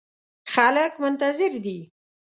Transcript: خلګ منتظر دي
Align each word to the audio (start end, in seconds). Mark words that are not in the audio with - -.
خلګ 0.53 0.91
منتظر 1.03 1.51
دي 1.65 1.79